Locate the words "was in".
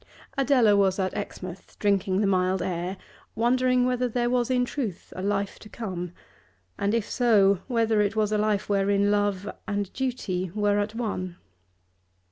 4.31-4.65